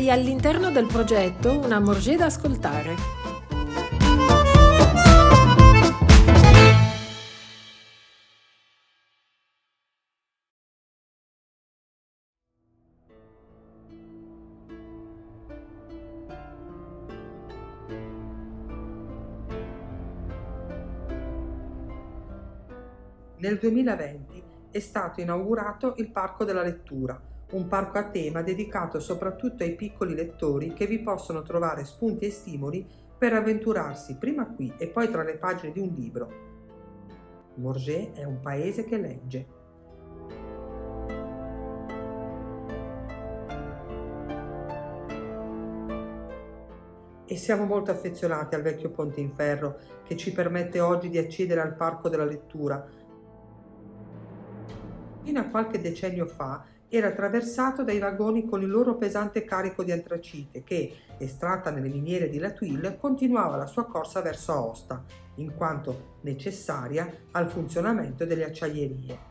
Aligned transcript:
Sei 0.00 0.10
all'interno 0.10 0.70
del 0.70 0.86
progetto 0.86 1.58
Una 1.58 1.78
Morgée 1.78 2.16
da 2.16 2.24
ascoltare. 2.24 2.94
Nel 23.36 23.58
2020 23.58 24.44
è 24.70 24.78
stato 24.78 25.20
inaugurato 25.20 25.92
il 25.98 26.10
Parco 26.10 26.44
della 26.44 26.62
Lettura, 26.62 27.29
un 27.50 27.66
parco 27.66 27.98
a 27.98 28.04
tema 28.04 28.42
dedicato 28.42 29.00
soprattutto 29.00 29.64
ai 29.64 29.74
piccoli 29.74 30.14
lettori 30.14 30.72
che 30.72 30.86
vi 30.86 31.00
possono 31.00 31.42
trovare 31.42 31.84
spunti 31.84 32.26
e 32.26 32.30
stimoli 32.30 32.86
per 33.18 33.32
avventurarsi 33.32 34.16
prima 34.16 34.46
qui 34.46 34.72
e 34.78 34.86
poi 34.88 35.10
tra 35.10 35.22
le 35.22 35.36
pagine 35.36 35.72
di 35.72 35.80
un 35.80 35.92
libro. 35.92 36.48
Morgé 37.56 38.12
è 38.12 38.24
un 38.24 38.40
paese 38.40 38.84
che 38.84 38.98
legge. 38.98 39.58
E 47.26 47.36
siamo 47.36 47.64
molto 47.64 47.90
affezionati 47.90 48.54
al 48.54 48.62
vecchio 48.62 48.90
ponte 48.90 49.20
in 49.20 49.32
ferro 49.32 49.78
che 50.04 50.16
ci 50.16 50.32
permette 50.32 50.80
oggi 50.80 51.08
di 51.08 51.18
accedere 51.18 51.60
al 51.60 51.76
Parco 51.76 52.08
della 52.08 52.24
Lettura, 52.24 52.84
fino 55.22 55.40
a 55.40 55.44
qualche 55.44 55.80
decennio 55.80 56.26
fa 56.26 56.64
era 56.90 57.06
attraversato 57.06 57.84
dai 57.84 58.00
vagoni 58.00 58.48
con 58.48 58.62
il 58.62 58.68
loro 58.68 58.96
pesante 58.96 59.44
carico 59.44 59.84
di 59.84 59.92
antracite 59.92 60.64
che, 60.64 60.92
estratta 61.18 61.70
nelle 61.70 61.88
miniere 61.88 62.28
di 62.28 62.38
Latuil, 62.38 62.96
continuava 63.00 63.56
la 63.56 63.66
sua 63.66 63.86
corsa 63.86 64.20
verso 64.20 64.52
Aosta, 64.52 65.04
in 65.36 65.54
quanto 65.54 66.16
necessaria 66.22 67.08
al 67.30 67.48
funzionamento 67.48 68.24
delle 68.24 68.44
acciaierie. 68.44 69.28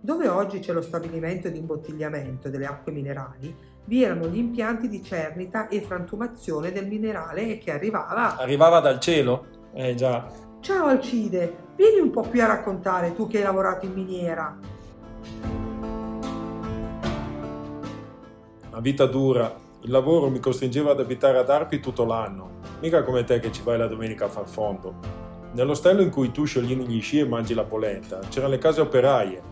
Dove 0.00 0.28
oggi 0.28 0.58
c'è 0.58 0.74
lo 0.74 0.82
stabilimento 0.82 1.48
di 1.48 1.58
imbottigliamento 1.58 2.50
delle 2.50 2.66
acque 2.66 2.92
minerali, 2.92 3.56
vi 3.86 4.02
erano 4.02 4.26
gli 4.26 4.36
impianti 4.36 4.86
di 4.86 5.02
cernita 5.02 5.68
e 5.68 5.80
frantumazione 5.80 6.72
del 6.72 6.86
minerale 6.86 7.56
che 7.56 7.72
arrivava... 7.72 8.36
Arrivava 8.36 8.80
dal 8.80 9.00
cielo? 9.00 9.46
Eh 9.72 9.94
già. 9.94 10.28
Ciao 10.64 10.86
Alcide, 10.86 11.56
Vieni 11.76 12.00
un 12.00 12.10
po' 12.10 12.22
qui 12.22 12.40
a 12.40 12.46
raccontare, 12.46 13.12
tu 13.12 13.26
che 13.26 13.36
hai 13.36 13.42
lavorato 13.42 13.84
in 13.84 13.92
miniera. 13.92 14.58
Una 18.70 18.80
vita 18.80 19.04
dura. 19.04 19.54
Il 19.82 19.90
lavoro 19.90 20.30
mi 20.30 20.40
costringeva 20.40 20.92
ad 20.92 21.00
abitare 21.00 21.36
ad 21.36 21.50
Arpi 21.50 21.80
tutto 21.80 22.06
l'anno. 22.06 22.60
Mica 22.80 23.02
come 23.02 23.24
te 23.24 23.40
che 23.40 23.52
ci 23.52 23.60
vai 23.62 23.76
la 23.76 23.88
domenica 23.88 24.24
a 24.24 24.30
far 24.30 24.48
fondo. 24.48 24.94
Nell'ostello 25.52 26.00
in 26.00 26.08
cui 26.08 26.30
tu 26.30 26.44
sciogli 26.46 26.74
gli 26.74 27.02
sci 27.02 27.18
e 27.18 27.26
mangi 27.26 27.52
la 27.52 27.64
polenta 27.64 28.20
c'erano 28.30 28.52
le 28.52 28.58
case 28.58 28.80
operaie. 28.80 29.42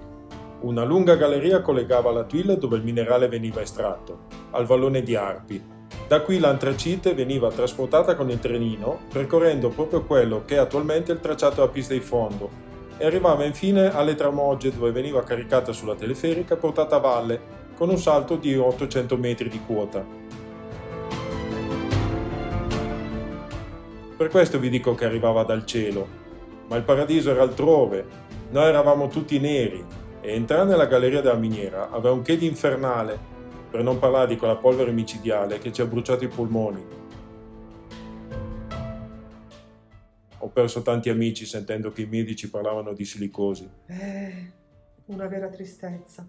Una 0.61 0.83
lunga 0.83 1.17
galleria 1.17 1.61
collegava 1.61 2.11
la 2.11 2.25
tuila 2.25 2.55
dove 2.55 2.79
il 2.79 2.85
minerale 2.85 3.29
veniva 3.29 3.61
estratto, 3.61 4.21
al 4.53 4.65
vallone 4.65 5.03
di 5.03 5.15
Arpi, 5.15 5.63
da 6.13 6.21
qui 6.21 6.39
l'antracite 6.39 7.15
veniva 7.15 7.51
trasportata 7.51 8.15
con 8.15 8.29
il 8.29 8.39
trenino, 8.39 8.99
percorrendo 9.11 9.71
proprio 9.71 10.05
quello 10.05 10.43
che 10.45 10.57
è 10.57 10.59
attualmente 10.59 11.11
il 11.11 11.21
tracciato 11.21 11.63
a 11.63 11.69
pista 11.69 11.95
di 11.95 12.01
fondo, 12.01 12.51
e 12.99 13.07
arrivava 13.07 13.45
infine 13.45 13.91
alle 13.91 14.15
Tramogge 14.15 14.75
dove 14.75 14.93
veniva 14.93 15.25
caricata 15.25 15.73
sulla 15.73 15.95
teleferica 15.95 16.57
portata 16.57 16.97
a 16.97 16.99
valle, 16.99 17.41
con 17.75 17.89
un 17.89 17.97
salto 17.97 18.36
di 18.36 18.55
800 18.55 19.17
metri 19.17 19.48
di 19.48 19.59
quota. 19.64 20.05
Per 24.15 24.29
questo 24.29 24.59
vi 24.59 24.69
dico 24.69 24.95
che 24.95 25.07
arrivava 25.07 25.45
dal 25.45 25.65
cielo, 25.65 26.07
ma 26.69 26.77
il 26.77 26.83
paradiso 26.83 27.31
era 27.31 27.41
altrove, 27.41 28.05
noi 28.51 28.67
eravamo 28.67 29.09
tutti 29.09 29.41
neri, 29.41 29.83
e 30.20 30.35
entrare 30.35 30.69
nella 30.69 30.85
galleria 30.85 31.23
della 31.23 31.36
miniera 31.36 31.89
aveva 31.89 32.13
un 32.13 32.20
che 32.20 32.36
di 32.36 32.45
infernale 32.45 33.32
per 33.73 33.83
non 33.83 33.99
parlare 33.99 34.27
di 34.27 34.37
quella 34.37 34.57
polvere 34.57 34.93
micidiale 34.93 35.59
che 35.59 35.73
ci 35.73 35.81
ha 35.81 35.87
bruciato 35.87 36.25
i 36.25 36.29
polmoni. 36.29 36.85
Ho 40.41 40.49
perso 40.49 40.83
tanti 40.83 41.09
amici 41.09 41.47
sentendo 41.47 41.91
che 41.91 42.03
i 42.03 42.07
medici 42.07 42.51
parlavano 42.51 42.93
di 42.93 43.07
silicosi. 43.07 43.67
Eh, 43.87 44.53
una 45.07 45.27
vera 45.27 45.49
tristezza. 45.49 46.29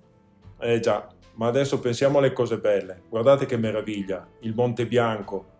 Eh 0.58 0.80
già, 0.80 1.06
ma 1.34 1.48
adesso 1.48 1.82
pensiamo 1.82 2.20
alle 2.20 2.32
cose 2.32 2.60
belle. 2.60 3.02
Guardate 3.10 3.46
che 3.46 3.58
meraviglia, 3.58 4.26
il 4.40 4.54
Monte 4.56 4.88
Bianco. 4.88 5.52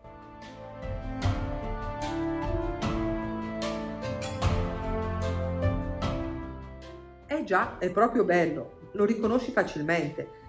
Eh 7.28 7.44
già, 7.44 7.78
è 7.78 7.92
proprio 7.92 8.24
bello, 8.24 8.80
lo 8.94 9.04
riconosci 9.04 9.52
facilmente 9.52 10.42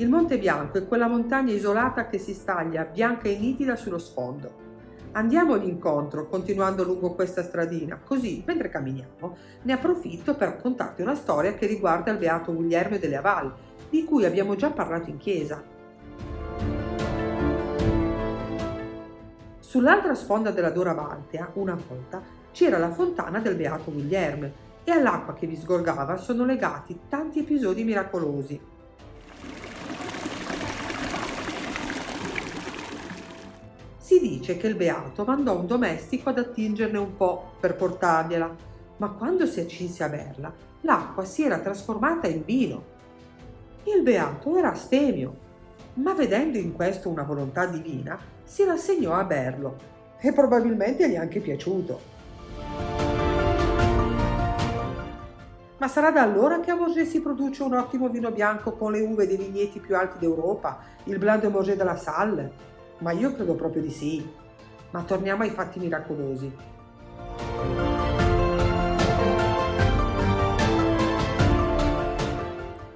Il 0.00 0.08
Monte 0.08 0.38
Bianco 0.38 0.78
è 0.78 0.88
quella 0.88 1.08
montagna 1.08 1.52
isolata 1.52 2.06
che 2.06 2.16
si 2.16 2.32
staglia 2.32 2.84
bianca 2.84 3.28
e 3.28 3.36
nitida 3.36 3.76
sullo 3.76 3.98
sfondo. 3.98 4.50
Andiamogli 5.12 5.68
incontro 5.68 6.26
continuando 6.26 6.84
lungo 6.84 7.12
questa 7.12 7.42
stradina, 7.42 8.00
così 8.02 8.42
mentre 8.46 8.70
camminiamo 8.70 9.36
ne 9.60 9.72
approfitto 9.74 10.36
per 10.36 10.48
raccontarti 10.48 11.02
una 11.02 11.14
storia 11.14 11.52
che 11.52 11.66
riguarda 11.66 12.12
il 12.12 12.16
beato 12.16 12.54
Guglielmo 12.54 12.96
delle 12.96 13.16
Aval, 13.16 13.52
di 13.90 14.02
cui 14.04 14.24
abbiamo 14.24 14.56
già 14.56 14.70
parlato 14.70 15.10
in 15.10 15.18
chiesa. 15.18 15.62
Sull'altra 19.58 20.14
sponda 20.14 20.50
della 20.50 20.70
Dora 20.70 20.94
Valtea, 20.94 21.50
una 21.56 21.78
volta, 21.86 22.22
c'era 22.52 22.78
la 22.78 22.90
fontana 22.90 23.38
del 23.40 23.54
beato 23.54 23.92
Guglielmo 23.92 24.50
e 24.82 24.90
all'acqua 24.92 25.34
che 25.34 25.46
vi 25.46 25.56
sgorgava 25.56 26.16
sono 26.16 26.46
legati 26.46 27.00
tanti 27.06 27.40
episodi 27.40 27.84
miracolosi. 27.84 28.78
Si 34.10 34.18
dice 34.18 34.56
che 34.56 34.66
il 34.66 34.74
beato 34.74 35.22
mandò 35.22 35.56
un 35.56 35.68
domestico 35.68 36.30
ad 36.30 36.38
attingerne 36.38 36.98
un 36.98 37.16
po' 37.16 37.52
per 37.60 37.76
portargliela, 37.76 38.56
ma 38.96 39.08
quando 39.10 39.46
si 39.46 39.60
accinse 39.60 40.02
a 40.02 40.08
berla, 40.08 40.52
l'acqua 40.80 41.24
si 41.24 41.44
era 41.44 41.60
trasformata 41.60 42.26
in 42.26 42.42
vino. 42.44 42.82
Il 43.84 44.02
beato 44.02 44.56
era 44.56 44.72
astemio, 44.72 45.36
ma 45.94 46.12
vedendo 46.12 46.58
in 46.58 46.72
questo 46.72 47.08
una 47.08 47.22
volontà 47.22 47.66
divina, 47.66 48.18
si 48.42 48.64
rassegnò 48.64 49.12
a 49.12 49.22
berlo 49.22 49.76
e 50.18 50.32
probabilmente 50.32 51.08
gli 51.08 51.12
è 51.14 51.18
anche 51.18 51.38
piaciuto. 51.38 52.00
Ma 55.78 55.86
sarà 55.86 56.10
da 56.10 56.22
allora 56.22 56.58
che 56.58 56.72
a 56.72 56.74
Morgé 56.74 57.04
si 57.04 57.20
produce 57.20 57.62
un 57.62 57.74
ottimo 57.74 58.08
vino 58.08 58.32
bianco 58.32 58.72
con 58.72 58.90
le 58.90 59.02
uve 59.02 59.28
dei 59.28 59.36
vigneti 59.36 59.78
più 59.78 59.96
alti 59.96 60.18
d'Europa, 60.18 60.80
il 61.04 61.18
Blanc 61.18 61.42
de 61.42 61.48
Morgé 61.48 61.76
de 61.76 61.84
la 61.84 61.96
Salle? 61.96 62.68
Ma 63.00 63.12
io 63.12 63.34
credo 63.34 63.54
proprio 63.54 63.82
di 63.82 63.90
sì. 63.90 64.26
Ma 64.90 65.02
torniamo 65.02 65.42
ai 65.42 65.50
fatti 65.50 65.78
miracolosi. 65.78 66.52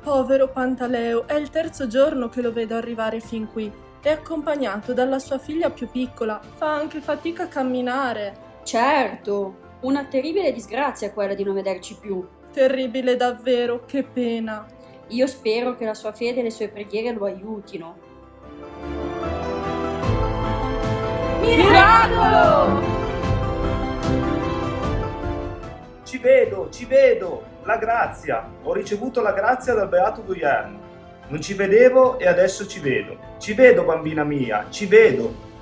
Povero 0.03 0.49
Pantaleo, 0.49 1.27
è 1.27 1.35
il 1.35 1.51
terzo 1.51 1.87
giorno 1.87 2.29
che 2.29 2.43
lo 2.43 2.53
vedo 2.53 2.77
arrivare 2.77 3.21
fin 3.21 3.51
qui. 3.51 3.73
È 4.01 4.11
accompagnato 4.11 4.93
dalla 4.93 5.19
sua 5.19 5.39
figlia 5.39 5.71
più 5.71 5.89
piccola. 5.91 6.41
Fa 6.55 6.75
anche 6.75 7.01
fatica 7.01 7.45
a 7.45 7.49
camminare. 7.49 8.37
Certo, 8.65 9.79
una 9.81 10.05
terribile 10.05 10.53
disgrazia 10.53 11.13
quella 11.13 11.35
di 11.35 11.43
non 11.45 11.55
vederci 11.55 11.97
più. 11.99 12.27
Terribile 12.53 13.17
davvero, 13.17 13.85
che 13.87 14.03
pena. 14.03 14.67
Io 15.09 15.27
spero 15.27 15.75
che 15.75 15.85
la 15.85 15.95
sua 15.95 16.13
fede 16.13 16.41
e 16.41 16.43
le 16.43 16.51
sue 16.51 16.69
preghiere 16.69 17.17
lo 17.17 17.25
aiutino. 17.25 17.97
Miracolo! 21.45 22.83
Ci 26.05 26.19
vedo, 26.19 26.69
ci 26.71 26.87
vedo, 26.87 27.45
la 27.65 27.77
grazia. 27.77 28.49
Ho 28.63 28.73
ricevuto 28.73 29.21
la 29.21 29.33
grazia 29.33 29.75
dal 29.75 29.89
beato 29.89 30.23
Guglielmo. 30.25 30.79
Non 31.29 31.41
ci 31.41 31.55
vedevo 31.55 32.19
e 32.19 32.27
adesso 32.27 32.67
ci 32.67 32.81
vedo. 32.81 33.17
Ci 33.39 33.53
vedo, 33.55 33.85
bambina 33.85 34.25
mia, 34.25 34.67
ci 34.71 34.87
vedo. 34.87 35.53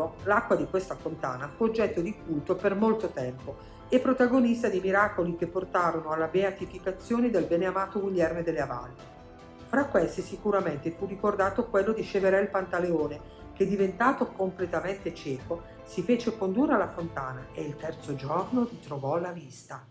Vi 0.00 0.06
dicevo, 0.06 0.14
l'acqua 0.24 0.56
di 0.56 0.66
questa 0.66 0.94
fontana 0.94 1.48
fu 1.48 1.64
oggetto 1.64 2.00
di 2.00 2.16
culto 2.24 2.54
per 2.54 2.74
molto 2.74 3.08
tempo 3.08 3.56
e 3.88 3.98
protagonista 3.98 4.68
di 4.68 4.80
miracoli 4.80 5.36
che 5.36 5.46
portarono 5.46 6.10
alla 6.10 6.28
beatificazione 6.28 7.30
del 7.30 7.46
beneamato 7.46 8.00
Guglielmo 8.00 8.42
delle 8.42 8.60
Avalli. 8.60 8.94
Fra 9.66 9.86
questi 9.86 10.22
sicuramente 10.22 10.90
fu 10.92 11.06
ricordato 11.06 11.66
quello 11.66 11.92
di 11.92 12.02
Cheverel 12.02 12.48
Pantaleone, 12.48 13.38
che 13.52 13.66
diventato 13.66 14.26
completamente 14.26 15.14
cieco 15.14 15.62
si 15.84 16.02
fece 16.02 16.36
condurre 16.36 16.74
alla 16.74 16.88
fontana 16.88 17.46
e 17.52 17.62
il 17.62 17.76
terzo 17.76 18.14
giorno 18.14 18.66
ritrovò 18.68 19.18
la 19.18 19.32
vista. 19.32 19.84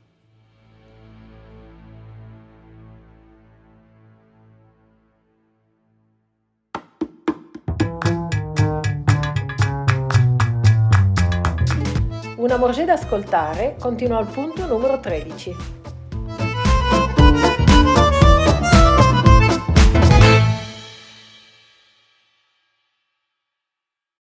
Una 12.49 12.57
morgè 12.57 12.83
da 12.83 12.93
ascoltare 12.93 13.75
continua 13.79 14.17
al 14.17 14.25
punto 14.25 14.65
numero 14.65 14.99
13. 14.99 15.78